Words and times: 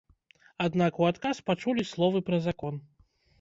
Аднак 0.65 0.97
у 1.03 1.05
адказ 1.09 1.41
пачулі 1.51 1.85
словы 1.91 2.23
пра 2.31 2.41
закон. 2.47 2.81